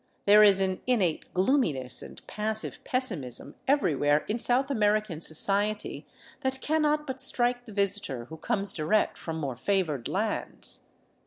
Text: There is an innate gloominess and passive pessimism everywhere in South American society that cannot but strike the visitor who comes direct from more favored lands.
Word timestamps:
There 0.25 0.41
is 0.41 0.59
an 0.59 0.81
innate 0.87 1.31
gloominess 1.31 2.01
and 2.01 2.25
passive 2.25 2.83
pessimism 2.83 3.53
everywhere 3.67 4.25
in 4.27 4.39
South 4.39 4.71
American 4.71 5.21
society 5.21 6.07
that 6.39 6.59
cannot 6.59 7.05
but 7.05 7.21
strike 7.21 7.67
the 7.67 7.71
visitor 7.71 8.25
who 8.25 8.37
comes 8.37 8.73
direct 8.73 9.15
from 9.15 9.37
more 9.37 9.55
favored 9.55 10.07
lands. 10.07 10.79